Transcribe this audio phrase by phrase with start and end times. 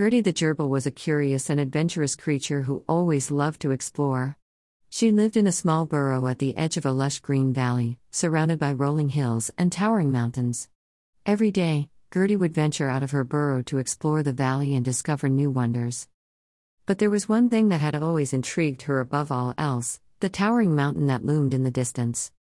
[0.00, 4.38] Gertie the gerbil was a curious and adventurous creature who always loved to explore.
[4.88, 8.58] She lived in a small burrow at the edge of a lush green valley, surrounded
[8.58, 10.70] by rolling hills and towering mountains.
[11.26, 15.28] Every day, Gertie would venture out of her burrow to explore the valley and discover
[15.28, 16.08] new wonders.
[16.86, 20.74] But there was one thing that had always intrigued her above all else the towering
[20.74, 22.32] mountain that loomed in the distance.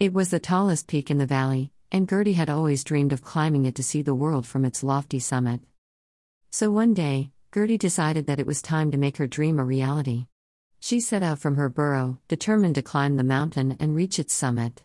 [0.00, 3.66] It was the tallest peak in the valley, and Gertie had always dreamed of climbing
[3.66, 5.60] it to see the world from its lofty summit.
[6.56, 10.28] So one day, Gertie decided that it was time to make her dream a reality.
[10.78, 14.84] She set out from her burrow, determined to climb the mountain and reach its summit.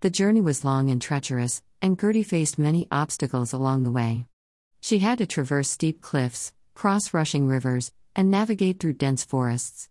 [0.00, 4.26] The journey was long and treacherous, and Gertie faced many obstacles along the way.
[4.80, 9.90] She had to traverse steep cliffs, cross rushing rivers, and navigate through dense forests.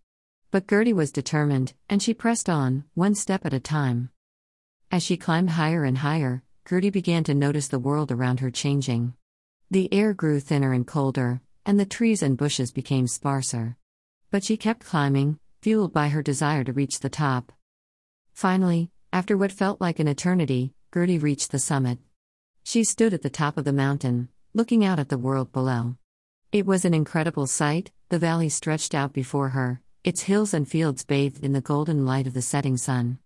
[0.50, 4.10] But Gertie was determined, and she pressed on, one step at a time.
[4.90, 9.14] As she climbed higher and higher, Gertie began to notice the world around her changing.
[9.72, 13.76] The air grew thinner and colder, and the trees and bushes became sparser.
[14.28, 17.52] But she kept climbing, fueled by her desire to reach the top.
[18.32, 22.00] Finally, after what felt like an eternity, Gertie reached the summit.
[22.64, 25.94] She stood at the top of the mountain, looking out at the world below.
[26.50, 31.04] It was an incredible sight, the valley stretched out before her, its hills and fields
[31.04, 33.20] bathed in the golden light of the setting sun.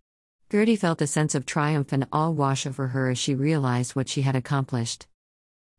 [0.53, 4.11] Gertie felt a sense of triumph and awe wash over her as she realized what
[4.11, 5.07] she had accomplished.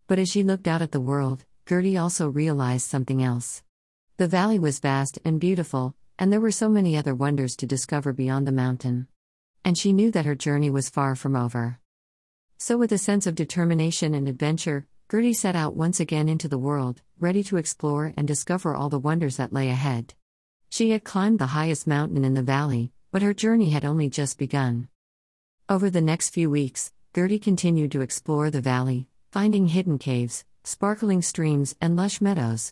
[0.07, 3.63] But as she looked out at the world, Gertie also realized something else.
[4.17, 8.13] The valley was vast and beautiful, and there were so many other wonders to discover
[8.13, 9.07] beyond the mountain.
[9.63, 11.79] And she knew that her journey was far from over.
[12.57, 16.57] So, with a sense of determination and adventure, Gertie set out once again into the
[16.57, 20.13] world, ready to explore and discover all the wonders that lay ahead.
[20.69, 24.37] She had climbed the highest mountain in the valley, but her journey had only just
[24.37, 24.87] begun.
[25.67, 31.21] Over the next few weeks, Gertie continued to explore the valley, finding hidden caves, sparkling
[31.21, 32.71] streams, and lush meadows.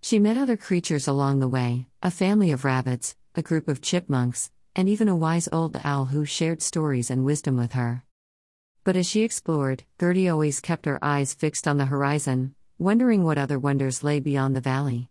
[0.00, 4.50] She met other creatures along the way a family of rabbits, a group of chipmunks,
[4.74, 8.04] and even a wise old owl who shared stories and wisdom with her.
[8.84, 13.36] But as she explored, Gertie always kept her eyes fixed on the horizon, wondering what
[13.36, 15.10] other wonders lay beyond the valley.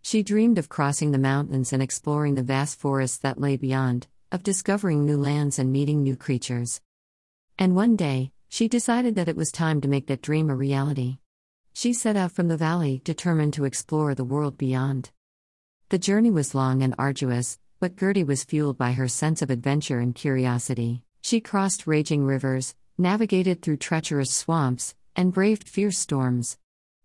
[0.00, 4.42] She dreamed of crossing the mountains and exploring the vast forests that lay beyond, of
[4.44, 6.80] discovering new lands and meeting new creatures.
[7.58, 11.18] And one day, she decided that it was time to make that dream a reality.
[11.72, 15.10] She set out from the valley, determined to explore the world beyond.
[15.90, 20.00] The journey was long and arduous, but Gertie was fueled by her sense of adventure
[20.00, 21.04] and curiosity.
[21.20, 26.58] She crossed raging rivers, navigated through treacherous swamps, and braved fierce storms.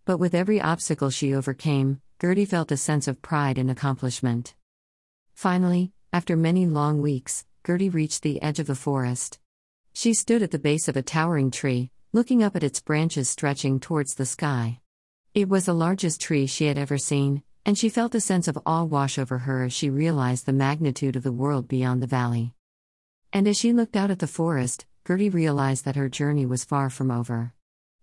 [0.06, 4.56] But with every obstacle she overcame, Gertie felt a sense of pride and accomplishment.
[5.34, 9.40] Finally, after many long weeks, Gertie reached the edge of the forest.
[9.96, 13.80] She stood at the base of a towering tree, looking up at its branches stretching
[13.80, 14.80] towards the sky.
[15.36, 18.58] It was the largest tree she had ever seen, and she felt a sense of
[18.66, 22.54] awe wash over her as she realized the magnitude of the world beyond the valley.
[23.32, 26.90] And as she looked out at the forest, Gertie realized that her journey was far
[26.90, 27.54] from over.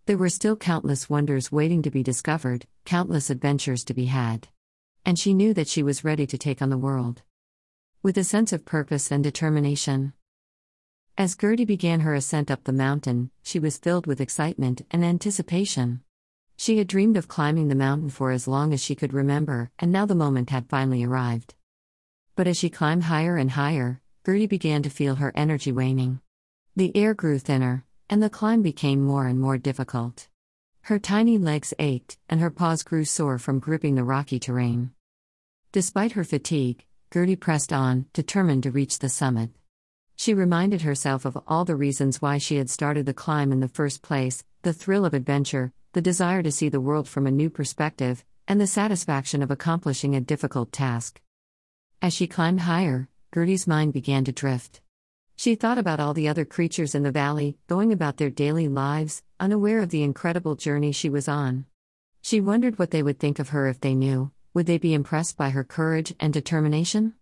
[0.06, 4.48] There were still countless wonders waiting to be discovered, countless adventures to be had.
[5.04, 7.22] And she knew that she was ready to take on the world.
[8.02, 10.14] With a sense of purpose and determination.
[11.20, 16.00] As Gertie began her ascent up the mountain, she was filled with excitement and anticipation.
[16.56, 19.92] She had dreamed of climbing the mountain for as long as she could remember, and
[19.92, 21.52] now the moment had finally arrived.
[22.36, 26.22] But as she climbed higher and higher, Gertie began to feel her energy waning.
[26.74, 30.26] The air grew thinner, and the climb became more and more difficult.
[30.84, 34.92] Her tiny legs ached, and her paws grew sore from gripping the rocky terrain.
[35.70, 39.50] Despite her fatigue, Gertie pressed on, determined to reach the summit.
[40.20, 43.68] She reminded herself of all the reasons why she had started the climb in the
[43.68, 47.48] first place the thrill of adventure, the desire to see the world from a new
[47.48, 51.22] perspective, and the satisfaction of accomplishing a difficult task.
[52.02, 54.82] As she climbed higher, Gertie's mind began to drift.
[55.36, 59.22] She thought about all the other creatures in the valley, going about their daily lives,
[59.40, 61.64] unaware of the incredible journey she was on.
[62.20, 65.38] She wondered what they would think of her if they knew would they be impressed
[65.38, 67.14] by her courage and determination?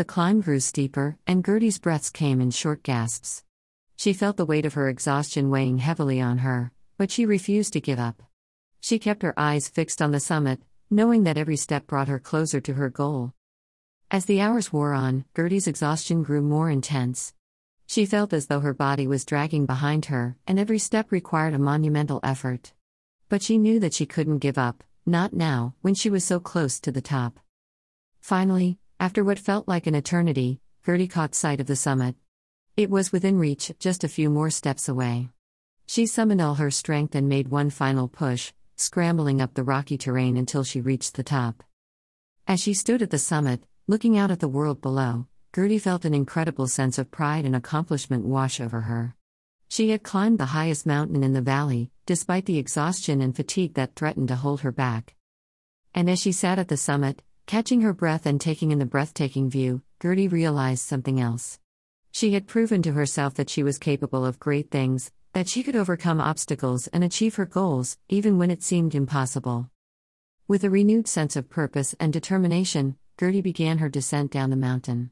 [0.00, 3.44] The climb grew steeper, and Gertie's breaths came in short gasps.
[3.96, 7.82] She felt the weight of her exhaustion weighing heavily on her, but she refused to
[7.82, 8.22] give up.
[8.80, 12.62] She kept her eyes fixed on the summit, knowing that every step brought her closer
[12.62, 13.34] to her goal.
[14.10, 17.34] As the hours wore on, Gertie's exhaustion grew more intense.
[17.86, 21.58] She felt as though her body was dragging behind her, and every step required a
[21.58, 22.72] monumental effort.
[23.28, 26.80] But she knew that she couldn't give up, not now, when she was so close
[26.80, 27.38] to the top.
[28.22, 32.16] Finally, after what felt like an eternity, Gertie caught sight of the summit.
[32.76, 35.30] It was within reach, just a few more steps away.
[35.86, 40.36] She summoned all her strength and made one final push, scrambling up the rocky terrain
[40.36, 41.64] until she reached the top.
[42.46, 45.26] As she stood at the summit, looking out at the world below,
[45.56, 49.16] Gertie felt an incredible sense of pride and accomplishment wash over her.
[49.70, 53.96] She had climbed the highest mountain in the valley, despite the exhaustion and fatigue that
[53.96, 55.14] threatened to hold her back.
[55.94, 59.50] And as she sat at the summit, catching her breath and taking in the breathtaking
[59.50, 61.58] view, Gertie realized something else.
[62.12, 65.74] She had proven to herself that she was capable of great things, that she could
[65.74, 69.68] overcome obstacles and achieve her goals, even when it seemed impossible.
[70.46, 75.10] With a renewed sense of purpose and determination, Gertie began her descent down the mountain.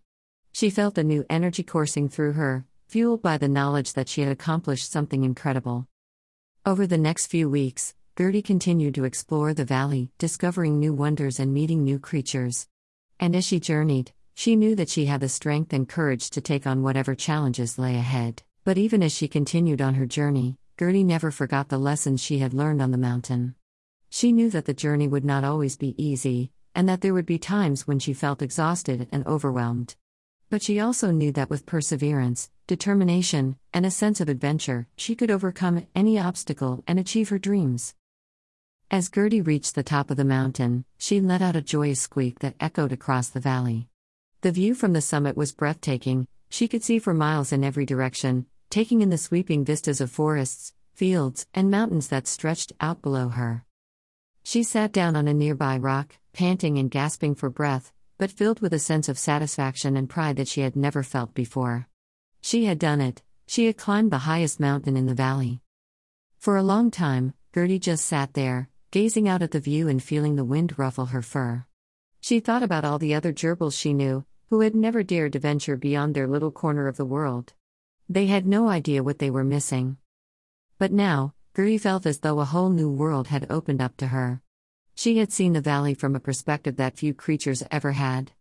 [0.52, 4.30] She felt a new energy coursing through her, fueled by the knowledge that she had
[4.30, 5.88] accomplished something incredible.
[6.64, 11.54] Over the next few weeks, Gertie continued to explore the valley, discovering new wonders and
[11.54, 12.66] meeting new creatures.
[13.20, 16.66] And as she journeyed, she knew that she had the strength and courage to take
[16.66, 18.42] on whatever challenges lay ahead.
[18.64, 22.52] But even as she continued on her journey, Gertie never forgot the lessons she had
[22.52, 23.54] learned on the mountain.
[24.10, 27.38] She knew that the journey would not always be easy, and that there would be
[27.38, 29.94] times when she felt exhausted and overwhelmed.
[30.50, 35.30] But she also knew that with perseverance, determination, and a sense of adventure, she could
[35.30, 37.94] overcome any obstacle and achieve her dreams.
[38.90, 42.54] As Gertie reached the top of the mountain, she let out a joyous squeak that
[42.58, 43.86] echoed across the valley.
[44.40, 48.46] The view from the summit was breathtaking, she could see for miles in every direction,
[48.70, 53.62] taking in the sweeping vistas of forests, fields, and mountains that stretched out below her.
[54.42, 58.72] She sat down on a nearby rock, panting and gasping for breath, but filled with
[58.72, 61.88] a sense of satisfaction and pride that she had never felt before.
[62.40, 65.60] She had done it, she had climbed the highest mountain in the valley.
[66.38, 70.36] For a long time, Gertie just sat there, gazing out at the view and feeling
[70.36, 71.64] the wind ruffle her fur.
[72.20, 75.76] She thought about all the other gerbils she knew, who had never dared to venture
[75.76, 77.52] beyond their little corner of the world.
[78.08, 79.98] They had no idea what they were missing.
[80.78, 84.40] But now, Gertie felt as though a whole new world had opened up to her.
[84.94, 88.32] She had seen the valley from a perspective that few creatures ever had.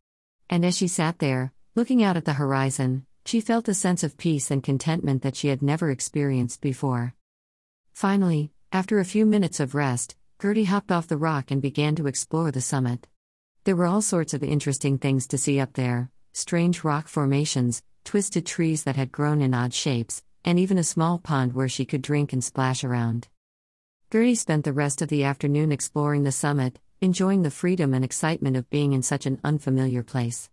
[0.50, 4.18] And as she sat there, looking out at the horizon, she felt a sense of
[4.18, 7.14] peace and contentment that she had never experienced before.
[7.94, 12.06] Finally, after a few minutes of rest, Gertie hopped off the rock and began to
[12.06, 13.08] explore the summit.
[13.64, 18.46] There were all sorts of interesting things to see up there strange rock formations, twisted
[18.46, 22.04] trees that had grown in odd shapes, and even a small pond where she could
[22.04, 23.28] drink and splash around.
[24.14, 28.56] Gertie spent the rest of the afternoon exploring the summit, enjoying the freedom and excitement
[28.56, 30.52] of being in such an unfamiliar place.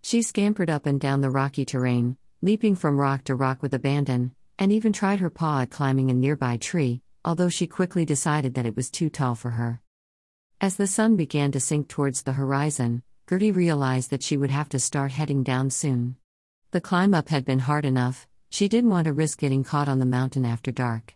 [0.00, 4.34] She scampered up and down the rocky terrain, leaping from rock to rock with abandon,
[4.58, 8.64] and even tried her paw at climbing a nearby tree, although she quickly decided that
[8.64, 9.82] it was too tall for her.
[10.60, 14.68] As the sun began to sink towards the horizon, Gertie realized that she would have
[14.68, 16.16] to start heading down soon.
[16.70, 19.98] The climb up had been hard enough, she didn't want to risk getting caught on
[19.98, 21.14] the mountain after dark.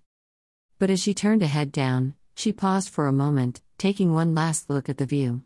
[0.80, 4.68] But as she turned to head down, she paused for a moment, taking one last
[4.68, 5.42] look at the view.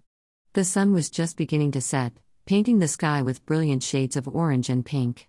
[0.55, 2.15] The sun was just beginning to set,
[2.47, 5.29] painting the sky with brilliant shades of orange and pink.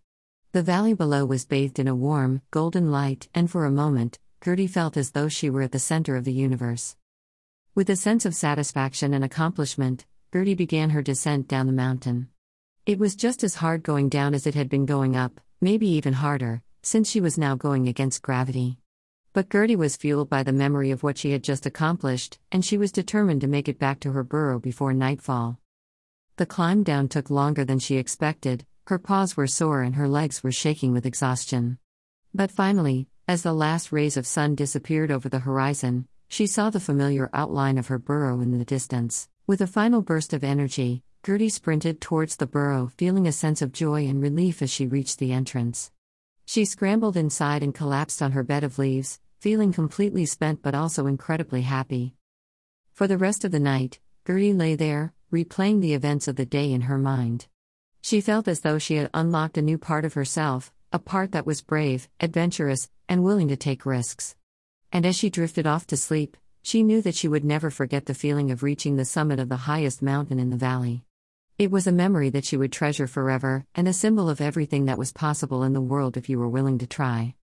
[0.53, 4.67] The valley below was bathed in a warm, golden light, and for a moment, Gertie
[4.67, 6.95] felt as though she were at the center of the universe.
[7.73, 12.29] With a sense of satisfaction and accomplishment, Gertie began her descent down the mountain.
[12.85, 16.13] It was just as hard going down as it had been going up, maybe even
[16.13, 18.77] harder, since she was now going against gravity.
[19.33, 22.77] But Gertie was fueled by the memory of what she had just accomplished, and she
[22.77, 25.59] was determined to make it back to her burrow before nightfall.
[26.35, 30.43] The climb down took longer than she expected, her paws were sore and her legs
[30.43, 31.79] were shaking with exhaustion.
[32.31, 36.79] But finally, as the last rays of sun disappeared over the horizon, she saw the
[36.79, 39.27] familiar outline of her burrow in the distance.
[39.47, 43.71] With a final burst of energy, Gertie sprinted towards the burrow, feeling a sense of
[43.71, 45.91] joy and relief as she reached the entrance.
[46.45, 51.07] She scrambled inside and collapsed on her bed of leaves, feeling completely spent but also
[51.07, 52.13] incredibly happy.
[52.93, 56.71] For the rest of the night, Gertie lay there, replaying the events of the day
[56.71, 57.47] in her mind.
[58.01, 61.45] She felt as though she had unlocked a new part of herself, a part that
[61.45, 64.35] was brave, adventurous, and willing to take risks.
[64.91, 68.13] And as she drifted off to sleep, she knew that she would never forget the
[68.13, 71.03] feeling of reaching the summit of the highest mountain in the valley.
[71.57, 74.97] It was a memory that she would treasure forever, and a symbol of everything that
[74.97, 77.33] was possible in the world if you were willing to try.